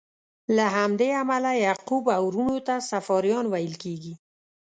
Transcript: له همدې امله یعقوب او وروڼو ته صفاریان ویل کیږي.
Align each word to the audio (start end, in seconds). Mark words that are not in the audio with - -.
له 0.55 0.65
همدې 0.77 1.09
امله 1.21 1.51
یعقوب 1.65 2.03
او 2.15 2.23
وروڼو 2.29 2.57
ته 2.67 2.75
صفاریان 2.91 3.45
ویل 3.49 3.73
کیږي. 3.83 4.13